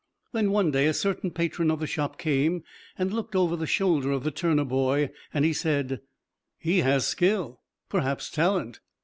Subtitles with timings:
[0.31, 2.63] Then one day a certain patron of the shop came
[2.97, 6.01] and looked over the shoulder of the Turner boy, and he said,
[6.57, 8.79] "He has skill perhaps talent."